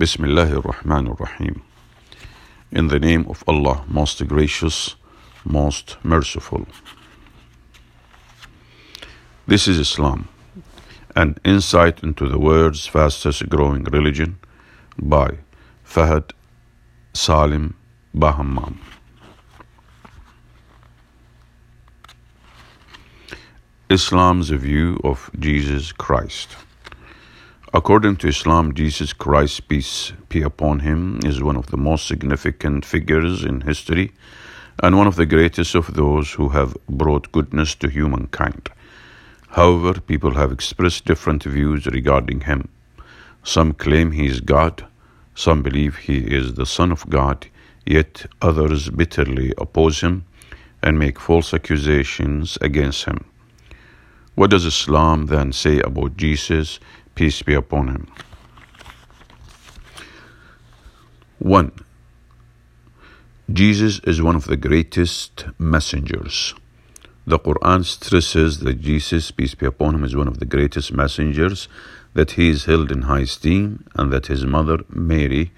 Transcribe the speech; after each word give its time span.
Bismillahir 0.00 0.62
Rahmanir 0.62 1.20
Rahim. 1.20 1.60
In 2.72 2.88
the 2.88 2.98
name 2.98 3.26
of 3.28 3.44
Allah, 3.46 3.84
most 3.86 4.26
gracious, 4.26 4.96
most 5.44 5.98
merciful. 6.02 6.66
This 9.46 9.68
is 9.68 9.78
Islam, 9.78 10.28
an 11.14 11.36
insight 11.44 12.02
into 12.02 12.30
the 12.30 12.38
world's 12.38 12.86
fastest 12.86 13.50
growing 13.50 13.84
religion 13.84 14.38
by 14.96 15.36
Fahad 15.84 16.32
Salim 17.12 17.74
Bahammam. 18.16 18.78
Islam's 23.90 24.48
view 24.48 24.98
of 25.04 25.28
Jesus 25.38 25.92
Christ. 25.92 26.56
According 27.72 28.16
to 28.16 28.26
Islam, 28.26 28.74
Jesus 28.74 29.12
Christ, 29.12 29.68
peace 29.68 30.12
be 30.28 30.42
upon 30.42 30.80
him, 30.80 31.20
is 31.24 31.40
one 31.40 31.54
of 31.54 31.66
the 31.66 31.76
most 31.76 32.08
significant 32.08 32.84
figures 32.84 33.44
in 33.44 33.60
history 33.60 34.10
and 34.82 34.98
one 34.98 35.06
of 35.06 35.14
the 35.14 35.24
greatest 35.24 35.76
of 35.76 35.94
those 35.94 36.32
who 36.32 36.48
have 36.48 36.76
brought 36.88 37.30
goodness 37.30 37.76
to 37.76 37.88
humankind. 37.88 38.70
However, 39.50 40.00
people 40.00 40.34
have 40.34 40.50
expressed 40.50 41.04
different 41.04 41.44
views 41.44 41.86
regarding 41.86 42.40
him. 42.40 42.68
Some 43.44 43.74
claim 43.74 44.10
he 44.10 44.26
is 44.26 44.40
God, 44.40 44.84
some 45.36 45.62
believe 45.62 45.94
he 45.96 46.18
is 46.18 46.54
the 46.54 46.66
Son 46.66 46.90
of 46.90 47.08
God, 47.08 47.46
yet 47.86 48.26
others 48.42 48.90
bitterly 48.90 49.54
oppose 49.58 50.00
him 50.00 50.24
and 50.82 50.98
make 50.98 51.20
false 51.20 51.54
accusations 51.54 52.58
against 52.60 53.04
him. 53.04 53.24
What 54.34 54.50
does 54.50 54.64
Islam 54.64 55.26
then 55.26 55.52
say 55.52 55.78
about 55.78 56.16
Jesus? 56.16 56.80
Peace 57.20 57.42
be 57.42 57.52
upon 57.52 57.88
him. 57.88 58.06
1. 61.38 61.70
Jesus 63.52 64.00
is 64.04 64.22
one 64.22 64.36
of 64.36 64.46
the 64.46 64.56
greatest 64.56 65.44
messengers. 65.58 66.54
The 67.26 67.38
Quran 67.38 67.84
stresses 67.84 68.60
that 68.60 68.80
Jesus, 68.80 69.30
peace 69.32 69.54
be 69.54 69.66
upon 69.66 69.96
him, 69.96 70.04
is 70.04 70.16
one 70.16 70.28
of 70.28 70.38
the 70.38 70.46
greatest 70.46 70.94
messengers, 70.94 71.68
that 72.14 72.30
he 72.38 72.48
is 72.48 72.64
held 72.64 72.90
in 72.90 73.02
high 73.02 73.24
esteem, 73.28 73.84
and 73.96 74.10
that 74.14 74.28
his 74.28 74.46
mother, 74.46 74.78
Mary, 74.88 75.52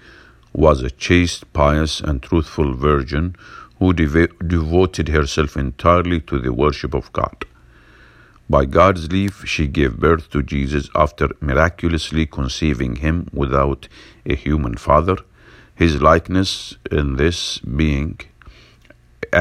was 0.51 0.83
a 0.83 0.91
chaste, 0.91 1.53
pious, 1.53 2.01
and 2.01 2.21
truthful 2.21 2.73
virgin 2.73 3.37
who 3.79 3.93
devoted 3.93 5.07
herself 5.07 5.55
entirely 5.55 6.19
to 6.19 6.39
the 6.39 6.51
worship 6.51 6.93
of 6.93 7.13
God. 7.13 7.45
By 8.53 8.65
God's 8.65 9.11
leave, 9.11 9.41
she 9.47 9.65
gave 9.65 9.97
birth 9.97 10.29
to 10.29 10.43
Jesus 10.43 10.87
after 10.93 11.27
miraculously 11.41 12.27
conceiving 12.27 12.97
him 12.97 13.27
without 13.33 13.87
a 14.27 14.35
human 14.35 14.75
father. 14.77 15.17
His 15.73 16.03
likeness 16.03 16.77
in 16.91 17.15
this 17.15 17.57
being 17.57 18.19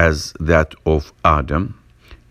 as 0.07 0.33
that 0.41 0.75
of 0.87 1.13
Adam, 1.27 1.79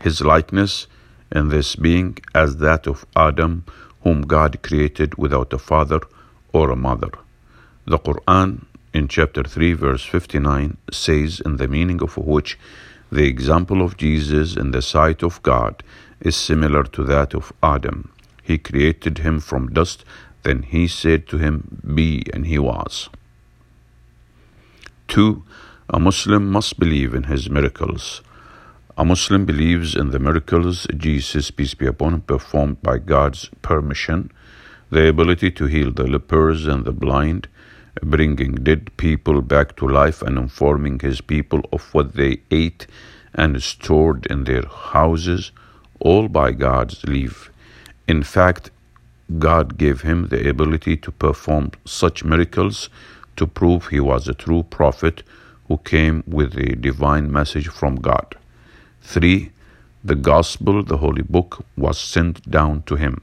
his 0.01 0.21
likeness 0.21 0.87
in 1.31 1.49
this 1.49 1.75
being 1.75 2.17
as 2.33 2.57
that 2.57 2.87
of 2.87 3.05
Adam, 3.15 3.63
whom 4.03 4.23
God 4.23 4.63
created 4.63 5.19
without 5.19 5.53
a 5.53 5.59
father 5.59 6.01
or 6.51 6.71
a 6.71 6.75
mother. 6.75 7.11
The 7.85 7.99
Quran 7.99 8.65
in 8.91 9.07
chapter 9.07 9.43
3, 9.43 9.73
verse 9.73 10.03
59 10.03 10.77
says, 10.91 11.41
in 11.45 11.57
the 11.57 11.67
meaning 11.67 12.01
of 12.01 12.17
which 12.17 12.57
the 13.11 13.27
example 13.27 13.83
of 13.83 13.97
Jesus 13.97 14.55
in 14.57 14.71
the 14.71 14.81
sight 14.81 15.21
of 15.21 15.43
God 15.43 15.83
is 16.21 16.35
similar 16.35 16.83
to 16.83 17.03
that 17.03 17.33
of 17.33 17.51
Adam. 17.61 18.11
He 18.43 18.57
created 18.57 19.19
him 19.19 19.39
from 19.39 19.73
dust, 19.73 20.05
then 20.43 20.63
he 20.63 20.87
said 20.87 21.27
to 21.27 21.37
him, 21.37 21.81
Be, 21.95 22.23
and 22.33 22.45
he 22.47 22.57
was. 22.57 23.09
2. 25.07 25.43
A 25.89 25.99
Muslim 25.99 26.49
must 26.49 26.79
believe 26.79 27.13
in 27.13 27.23
his 27.23 27.49
miracles. 27.49 28.21
A 28.97 29.05
Muslim 29.05 29.45
believes 29.45 29.95
in 29.95 30.11
the 30.11 30.19
miracles 30.19 30.87
Jesus, 30.95 31.51
peace 31.51 31.73
be 31.73 31.85
upon 31.85 32.13
him, 32.13 32.21
performed 32.21 32.81
by 32.81 32.97
God's 32.97 33.49
permission, 33.61 34.31
the 34.89 35.07
ability 35.09 35.51
to 35.51 35.65
heal 35.65 35.91
the 35.91 36.07
lepers 36.07 36.67
and 36.67 36.85
the 36.85 36.91
blind, 36.91 37.47
bringing 38.01 38.55
dead 38.55 38.95
people 38.97 39.41
back 39.41 39.75
to 39.77 39.87
life 39.87 40.21
and 40.21 40.37
informing 40.37 40.99
his 40.99 41.19
people 41.21 41.61
of 41.71 41.93
what 41.93 42.15
they 42.15 42.41
ate 42.51 42.87
and 43.33 43.61
stored 43.61 44.25
in 44.27 44.43
their 44.43 44.65
houses, 44.65 45.51
all 46.01 46.27
by 46.27 46.51
God's 46.51 47.03
leave. 47.05 47.49
In 48.07 48.23
fact, 48.23 48.71
God 49.39 49.77
gave 49.77 50.01
him 50.01 50.27
the 50.27 50.49
ability 50.49 50.97
to 50.97 51.11
perform 51.11 51.71
such 51.85 52.23
miracles 52.23 52.89
to 53.37 53.47
prove 53.47 53.87
he 53.87 53.99
was 53.99 54.27
a 54.27 54.33
true 54.33 54.63
prophet 54.63 55.23
who 55.67 55.77
came 55.77 56.23
with 56.27 56.57
a 56.57 56.75
divine 56.75 57.31
message 57.31 57.69
from 57.69 57.95
God. 57.95 58.35
3. 59.03 59.51
The 60.03 60.15
Gospel, 60.15 60.83
the 60.83 60.97
Holy 60.97 61.21
Book, 61.21 61.65
was 61.77 61.97
sent 61.99 62.49
down 62.49 62.83
to 62.83 62.95
him. 62.95 63.21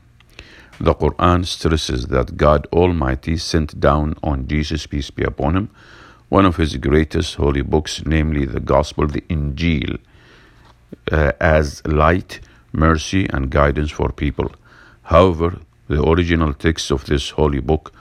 The 0.80 0.94
Quran 0.94 1.44
stresses 1.44 2.06
that 2.06 2.36
God 2.36 2.66
Almighty 2.72 3.36
sent 3.36 3.80
down 3.80 4.14
on 4.22 4.46
Jesus, 4.46 4.86
peace 4.86 5.10
be 5.10 5.24
upon 5.24 5.56
him, 5.56 5.70
one 6.28 6.46
of 6.46 6.56
his 6.56 6.76
greatest 6.76 7.34
holy 7.34 7.62
books, 7.62 8.02
namely 8.06 8.46
the 8.46 8.60
Gospel, 8.60 9.08
the 9.08 9.22
Injil, 9.22 9.98
uh, 11.10 11.32
as 11.40 11.84
light 11.86 12.40
mercy, 12.72 13.28
and 13.30 13.50
guidance 13.50 13.90
for 13.90 14.10
people. 14.12 14.50
However, 15.02 15.58
the 15.88 16.02
original 16.02 16.52
text 16.54 16.90
of 16.90 17.06
this 17.06 17.30
holy 17.30 17.60
book 17.60 17.92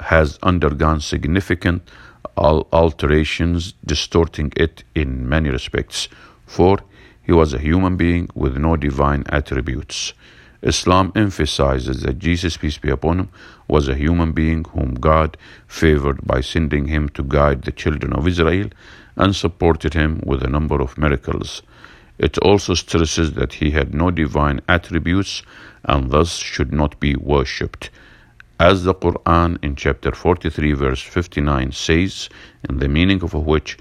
has 0.00 0.38
undergone 0.42 1.00
significant 1.00 1.88
alterations, 2.36 3.74
distorting 3.84 4.52
it 4.56 4.84
in 4.94 5.28
many 5.28 5.50
respects. 5.50 6.08
For 6.46 6.78
he 7.22 7.32
was 7.32 7.52
a 7.52 7.58
human 7.58 7.96
being 7.96 8.28
with 8.34 8.56
no 8.56 8.76
divine 8.76 9.24
attributes. 9.28 10.14
Islam 10.62 11.12
emphasizes 11.14 12.02
that 12.02 12.18
Jesus, 12.18 12.56
peace 12.56 12.78
be 12.78 12.90
upon 12.90 13.20
him, 13.20 13.28
was 13.68 13.88
a 13.88 13.94
human 13.94 14.32
being 14.32 14.64
whom 14.64 14.94
God 14.94 15.36
favored 15.66 16.26
by 16.26 16.40
sending 16.40 16.86
him 16.86 17.08
to 17.10 17.22
guide 17.22 17.62
the 17.62 17.72
children 17.72 18.12
of 18.12 18.26
Israel 18.26 18.70
and 19.16 19.36
supported 19.36 19.94
him 19.94 20.20
with 20.24 20.42
a 20.42 20.48
number 20.48 20.80
of 20.80 20.98
miracles. 20.98 21.62
It 22.18 22.36
also 22.38 22.74
stresses 22.74 23.34
that 23.34 23.54
he 23.54 23.70
had 23.70 23.94
no 23.94 24.10
divine 24.10 24.60
attributes 24.68 25.42
and 25.84 26.10
thus 26.10 26.36
should 26.38 26.72
not 26.72 26.98
be 26.98 27.14
worshipped. 27.14 27.90
As 28.58 28.82
the 28.82 28.94
Quran 28.94 29.62
in 29.62 29.76
chapter 29.76 30.10
43, 30.10 30.72
verse 30.72 31.00
59 31.00 31.70
says, 31.70 32.28
in 32.68 32.78
the 32.78 32.88
meaning 32.88 33.22
of 33.22 33.34
which, 33.34 33.78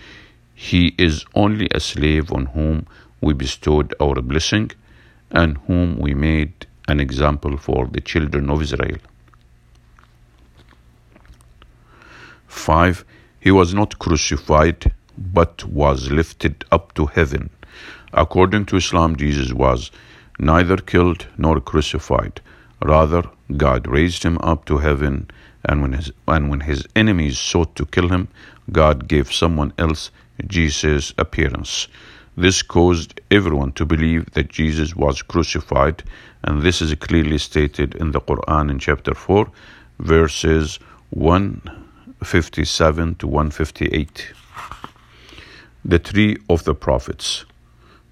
he 0.54 0.94
is 1.00 1.26
only 1.34 1.68
a 1.74 1.80
slave 1.80 2.32
on 2.32 2.46
whom 2.48 2.86
we 3.22 3.34
bestowed 3.34 3.96
our 4.00 4.22
blessing 4.22 4.70
and 5.32 5.58
whom 5.66 5.98
we 5.98 6.14
made 6.14 6.68
an 6.88 7.00
example 7.00 7.58
for 7.58 7.88
the 7.88 8.02
children 8.02 8.52
of 8.52 8.62
Israel. 8.62 8.98
5. 12.48 13.04
He 13.40 13.50
was 13.50 13.74
not 13.74 13.98
crucified, 13.98 14.94
but 15.18 15.64
was 15.66 16.12
lifted 16.12 16.64
up 16.72 16.94
to 16.94 17.08
heaven 17.08 17.50
According 18.14 18.66
to 18.68 18.78
Islam, 18.78 19.16
Jesus 19.16 19.54
was 19.54 19.92
neither 20.40 20.78
killed 20.78 21.28
nor 21.38 21.60
crucified. 21.60 22.42
Rather, 22.82 23.24
God 23.56 23.88
raised 23.88 24.24
him 24.24 24.38
up 24.40 24.66
to 24.66 24.78
heaven, 24.78 25.30
and 25.66 25.82
when 25.82 25.94
his, 25.94 26.12
and 26.28 26.50
when 26.50 26.60
his 26.62 26.88
enemies 26.96 27.40
sought 27.40 27.76
to 27.76 27.86
kill 27.86 28.10
him, 28.10 28.28
God 28.72 29.08
gave 29.08 29.34
someone 29.34 29.74
else 29.78 30.12
Jesus' 30.46 31.14
appearance. 31.18 31.88
This 32.36 32.62
caused 32.62 33.20
everyone 33.32 33.72
to 33.74 33.86
believe 33.86 34.30
that 34.32 34.50
Jesus 34.50 34.96
was 34.96 35.24
crucified, 35.24 36.04
and 36.44 36.62
this 36.62 36.82
is 36.82 36.94
clearly 36.96 37.40
stated 37.40 37.96
in 37.96 38.12
the 38.12 38.22
Quran 38.22 38.70
in 38.70 38.80
chapter 38.80 39.16
4, 39.16 39.50
verses 40.00 40.80
157 41.10 43.16
to 43.16 43.28
158. 43.28 44.34
The 45.84 46.00
Tree 46.00 46.38
of 46.50 46.64
the 46.64 46.76
Prophets. 46.76 47.46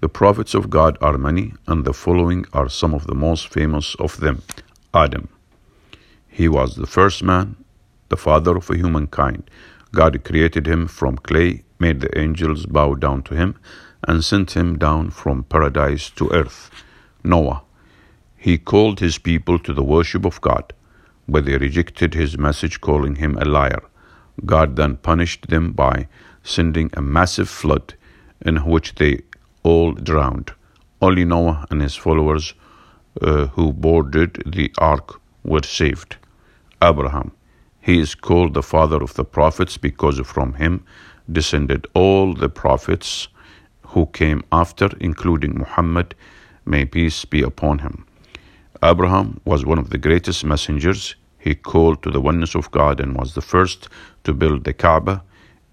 The 0.06 0.20
prophets 0.20 0.54
of 0.54 0.70
God 0.70 0.96
are 1.00 1.18
many, 1.18 1.52
and 1.66 1.84
the 1.84 1.92
following 1.92 2.46
are 2.52 2.68
some 2.68 2.94
of 2.94 3.08
the 3.08 3.14
most 3.16 3.48
famous 3.48 3.96
of 3.96 4.20
them 4.20 4.42
Adam. 4.94 5.28
He 6.28 6.46
was 6.46 6.76
the 6.76 6.86
first 6.86 7.24
man, 7.24 7.56
the 8.08 8.16
father 8.16 8.56
of 8.56 8.68
humankind. 8.68 9.50
God 9.90 10.22
created 10.22 10.68
him 10.68 10.86
from 10.86 11.16
clay, 11.18 11.64
made 11.80 11.98
the 11.98 12.16
angels 12.16 12.66
bow 12.66 12.94
down 12.94 13.24
to 13.24 13.34
him, 13.34 13.56
and 14.06 14.22
sent 14.22 14.56
him 14.56 14.78
down 14.78 15.10
from 15.10 15.42
paradise 15.42 16.08
to 16.10 16.30
earth. 16.30 16.70
Noah. 17.24 17.62
He 18.36 18.58
called 18.58 19.00
his 19.00 19.18
people 19.18 19.58
to 19.58 19.74
the 19.74 19.88
worship 19.96 20.24
of 20.24 20.40
God, 20.40 20.72
but 21.26 21.46
they 21.46 21.58
rejected 21.58 22.14
his 22.14 22.38
message, 22.38 22.80
calling 22.80 23.16
him 23.16 23.36
a 23.38 23.44
liar. 23.44 23.82
God 24.44 24.76
then 24.76 24.98
punished 24.98 25.48
them 25.48 25.72
by 25.72 26.06
sending 26.44 26.90
a 26.92 27.02
massive 27.02 27.48
flood 27.48 27.94
in 28.40 28.58
which 28.58 28.94
they 28.94 29.22
all 29.66 29.92
drowned. 29.92 30.52
Only 31.02 31.24
Noah 31.24 31.66
and 31.70 31.82
his 31.82 31.96
followers 31.96 32.54
uh, 33.20 33.46
who 33.54 33.72
boarded 33.72 34.42
the 34.46 34.72
ark 34.78 35.20
were 35.44 35.62
saved. 35.62 36.16
Abraham. 36.82 37.32
He 37.80 38.00
is 38.00 38.14
called 38.14 38.54
the 38.54 38.62
father 38.62 39.02
of 39.02 39.14
the 39.14 39.24
prophets 39.24 39.76
because 39.76 40.18
from 40.20 40.54
him 40.54 40.84
descended 41.30 41.86
all 41.94 42.34
the 42.34 42.48
prophets 42.48 43.28
who 43.92 44.06
came 44.06 44.42
after, 44.50 44.88
including 45.00 45.58
Muhammad, 45.58 46.14
may 46.64 46.84
peace 46.84 47.24
be 47.24 47.42
upon 47.42 47.78
him. 47.78 48.04
Abraham 48.82 49.40
was 49.44 49.64
one 49.64 49.78
of 49.78 49.90
the 49.90 49.98
greatest 49.98 50.44
messengers. 50.44 51.14
He 51.38 51.54
called 51.54 52.02
to 52.02 52.10
the 52.10 52.20
oneness 52.20 52.54
of 52.54 52.70
God 52.70 53.00
and 53.00 53.16
was 53.16 53.34
the 53.34 53.40
first 53.54 53.88
to 54.24 54.34
build 54.34 54.64
the 54.64 54.72
Kaaba, 54.72 55.22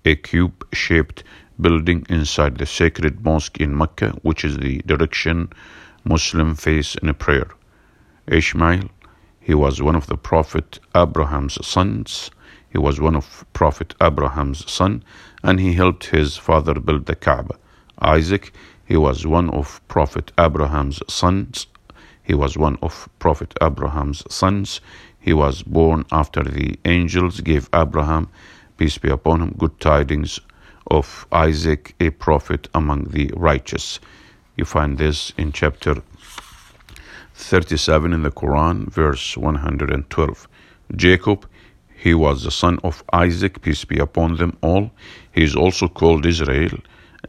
a 0.05 0.15
cube 0.15 0.65
shaped 0.73 1.23
building 1.59 2.05
inside 2.09 2.57
the 2.57 2.65
sacred 2.65 3.23
mosque 3.23 3.59
in 3.59 3.77
Mecca, 3.77 4.09
which 4.21 4.44
is 4.44 4.57
the 4.57 4.79
direction 4.85 5.50
Muslim 6.03 6.55
face 6.55 6.95
in 6.95 7.09
a 7.09 7.13
prayer. 7.13 7.47
Ishmael, 8.27 8.89
he 9.39 9.53
was 9.53 9.81
one 9.81 9.95
of 9.95 10.07
the 10.07 10.17
Prophet 10.17 10.79
Abraham's 10.95 11.65
sons. 11.65 12.31
He 12.69 12.77
was 12.77 13.00
one 13.00 13.15
of 13.15 13.45
Prophet 13.53 13.94
Abraham's 14.01 14.69
son, 14.71 15.03
and 15.44 15.59
he 15.59 15.73
helped 15.73 16.05
his 16.07 16.38
father 16.38 16.75
build 16.75 17.05
the 17.05 17.15
Kaaba. 17.15 17.55
Isaac, 18.00 18.53
he 18.85 18.97
was 18.97 19.27
one 19.27 19.50
of 19.50 19.81
Prophet 19.88 20.31
Abraham's 20.38 21.01
sons. 21.07 21.67
He 22.23 22.33
was 22.33 22.57
one 22.57 22.77
of 22.81 23.07
Prophet 23.19 23.53
Abraham's 23.61 24.23
sons. 24.33 24.81
He 25.19 25.33
was 25.33 25.61
born 25.63 26.05
after 26.11 26.44
the 26.44 26.79
angels 26.85 27.41
gave 27.41 27.69
Abraham, 27.73 28.29
peace 28.77 28.97
be 28.97 29.09
upon 29.09 29.41
him, 29.41 29.55
good 29.57 29.79
tidings 29.79 30.39
of 30.88 31.25
Isaac, 31.31 31.95
a 32.00 32.09
prophet 32.09 32.68
among 32.74 33.06
the 33.06 33.31
righteous. 33.35 34.00
You 34.56 34.65
find 34.65 34.97
this 34.97 35.33
in 35.38 35.51
chapter 35.51 36.01
37 37.35 38.13
in 38.13 38.24
the 38.24 38.31
Quran, 38.31 38.88
verse 38.89 39.35
112. 39.35 40.47
Jacob, 40.95 41.47
he 41.95 42.13
was 42.13 42.44
the 42.44 42.51
son 42.51 42.80
of 42.83 43.03
Isaac, 43.12 43.62
peace 43.62 43.85
be 43.85 43.97
upon 43.97 44.38
them 44.38 44.57
all. 44.62 44.91
He 45.31 45.44
is 45.44 45.56
also 45.56 45.88
called 45.88 46.25
Israel, 46.25 46.77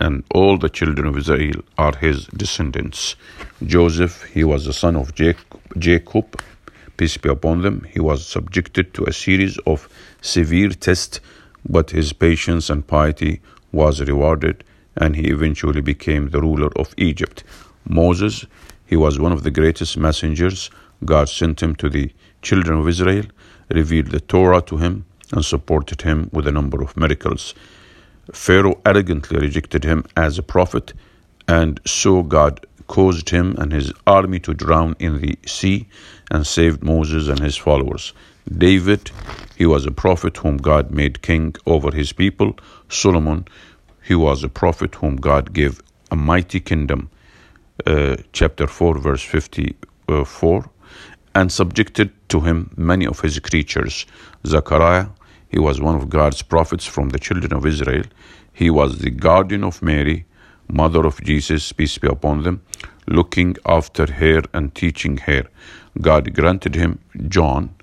and 0.01 0.25
all 0.35 0.59
the 0.59 0.69
children 0.69 1.07
of 1.07 1.17
Israel 1.17 1.63
are 1.79 1.97
his 1.97 2.27
descendants. 2.27 3.17
Joseph, 3.65 4.25
he 4.25 4.45
was 4.45 4.67
the 4.67 4.73
son 4.73 4.97
of 4.97 5.15
Jacob, 5.15 6.43
peace 6.97 7.17
be 7.17 7.29
upon 7.29 7.63
them. 7.63 7.87
He 7.91 8.01
was 8.01 8.27
subjected 8.27 8.93
to 8.95 9.05
a 9.05 9.13
series 9.13 9.59
of 9.67 9.89
severe 10.21 10.71
tests 10.71 11.21
but 11.69 11.91
his 11.91 12.13
patience 12.13 12.71
and 12.71 12.87
piety 12.87 13.41
was 13.73 14.01
rewarded, 14.01 14.65
and 14.97 15.17
he 15.17 15.29
eventually 15.29 15.81
became 15.81 16.29
the 16.29 16.41
ruler 16.41 16.71
of 16.77 16.95
Egypt. 16.97 17.43
Moses, 17.87 18.47
he 18.87 18.97
was 18.97 19.19
one 19.19 19.33
of 19.33 19.43
the 19.43 19.51
greatest 19.51 19.97
messengers. 19.97 20.71
God 21.05 21.29
sent 21.29 21.63
him 21.63 21.75
to 21.77 21.89
the 21.89 22.13
children 22.43 22.79
of 22.79 22.89
Israel, 22.89 23.25
revealed 23.71 24.09
the 24.09 24.21
Torah 24.21 24.63
to 24.63 24.77
him, 24.77 25.05
and 25.33 25.45
supported 25.45 26.03
him 26.03 26.31
with 26.33 26.47
a 26.47 26.53
number 26.53 26.83
of 26.83 26.97
miracles. 26.97 27.55
Pharaoh 28.33 28.81
arrogantly 28.87 29.39
rejected 29.39 29.85
him 29.85 30.05
as 30.17 30.39
a 30.39 30.43
prophet, 30.43 30.93
and 31.49 31.81
so 31.85 32.23
God 32.23 32.65
caused 32.87 33.31
him 33.31 33.57
and 33.59 33.73
his 33.73 33.93
army 34.07 34.39
to 34.41 34.55
drown 34.55 34.95
in 34.99 35.21
the 35.21 35.39
sea 35.47 35.89
and 36.31 36.47
saved 36.47 36.83
Moses 36.83 37.29
and 37.29 37.41
his 37.41 37.57
followers. 37.57 38.13
David, 38.51 39.11
he 39.57 39.67
was 39.67 39.87
a 39.87 39.91
prophet 39.91 40.37
whom 40.39 40.59
God 40.59 40.91
made 40.91 41.23
king 41.23 41.55
over 41.67 41.91
his 41.95 42.13
people. 42.13 42.57
Solomon, 42.89 43.47
he 44.03 44.15
was 44.15 44.45
a 44.45 44.49
prophet 44.49 44.97
whom 44.97 45.17
God 45.17 45.53
gave 45.53 45.81
a 46.11 46.17
mighty 46.17 46.61
kingdom. 46.61 47.11
Uh, 47.87 48.17
chapter 48.33 48.67
4, 48.67 48.99
verse 48.99 49.23
54. 49.23 50.71
And 51.35 51.51
subjected 51.51 52.13
to 52.29 52.41
him 52.41 52.71
many 52.77 53.07
of 53.07 53.21
his 53.21 53.39
creatures. 53.41 54.07
Zechariah, 54.47 55.07
he 55.49 55.59
was 55.59 55.81
one 55.81 55.97
of 55.97 56.11
God's 56.11 56.43
prophets 56.43 56.85
from 56.85 57.09
the 57.11 57.19
children 57.19 57.53
of 57.53 57.67
Israel. 57.67 58.05
He 58.53 58.71
was 58.71 58.99
the 58.99 59.11
guardian 59.11 59.65
of 59.65 59.83
Mary, 59.83 60.27
mother 60.69 61.07
of 61.07 61.21
Jesus, 61.23 61.73
peace 61.73 61.99
be 61.99 62.09
upon 62.09 62.43
them, 62.43 62.63
looking 63.07 63.57
after 63.67 64.11
her 64.13 64.43
and 64.53 64.75
teaching 64.75 65.17
her. 65.19 65.45
God 66.01 66.35
granted 66.35 66.75
him 66.75 66.99
John, 67.29 67.75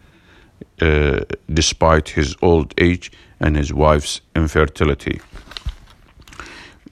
uh, 0.81 1.21
despite 1.53 2.09
his 2.09 2.35
old 2.41 2.73
age 2.77 3.11
and 3.39 3.55
his 3.55 3.73
wife's 3.73 4.21
infertility. 4.35 5.21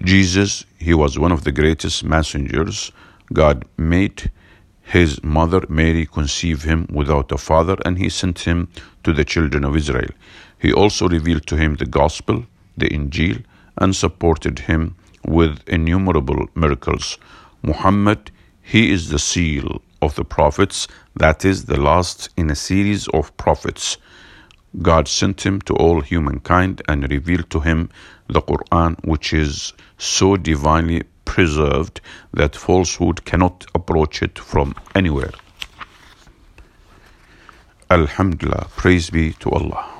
Jesus, 0.03 0.65
he 0.77 0.93
was 0.93 1.19
one 1.19 1.31
of 1.31 1.43
the 1.43 1.51
greatest 1.51 2.03
messengers. 2.03 2.91
God 3.33 3.65
made 3.77 4.31
his 4.81 5.23
mother 5.23 5.61
Mary 5.69 6.05
conceive 6.05 6.63
him 6.63 6.87
without 6.91 7.31
a 7.31 7.37
father, 7.37 7.77
and 7.85 7.97
he 7.97 8.09
sent 8.09 8.39
him 8.39 8.69
to 9.03 9.13
the 9.13 9.25
children 9.25 9.63
of 9.63 9.75
Israel. 9.75 10.09
He 10.57 10.73
also 10.73 11.07
revealed 11.07 11.45
to 11.47 11.57
him 11.57 11.75
the 11.75 11.85
gospel, 11.85 12.45
the 12.77 12.89
Injil, 12.89 13.43
and 13.77 13.95
supported 13.95 14.59
him 14.59 14.95
with 15.25 15.67
innumerable 15.67 16.47
miracles. 16.55 17.17
Muhammad, 17.61 18.31
he 18.61 18.91
is 18.91 19.09
the 19.09 19.19
seal 19.19 19.81
of 20.01 20.15
the 20.15 20.23
prophets, 20.23 20.87
that 21.19 21.45
is, 21.45 21.65
the 21.65 21.79
last 21.79 22.29
in 22.35 22.49
a 22.49 22.55
series 22.55 23.07
of 23.09 23.35
prophets. 23.37 23.97
God 24.81 25.07
sent 25.07 25.45
him 25.45 25.59
to 25.61 25.73
all 25.75 26.01
humankind 26.01 26.81
and 26.87 27.09
revealed 27.11 27.49
to 27.49 27.59
him 27.59 27.89
the 28.27 28.41
Quran, 28.41 28.95
which 29.03 29.33
is 29.33 29.73
so 29.97 30.37
divinely 30.37 31.03
preserved 31.25 31.99
that 32.33 32.55
falsehood 32.55 33.25
cannot 33.25 33.65
approach 33.75 34.23
it 34.23 34.39
from 34.39 34.73
anywhere. 34.95 35.31
Alhamdulillah, 37.89 38.67
praise 38.77 39.09
be 39.09 39.33
to 39.33 39.49
Allah. 39.51 39.98